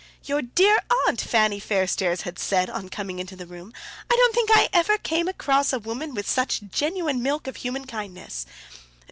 [0.23, 3.71] "Your dear aunt!" Fanny Fairstairs had said on coming into the room.
[4.11, 7.85] "I don't think I ever came across a woman with such genuine milk of human
[7.85, 8.47] kindness!"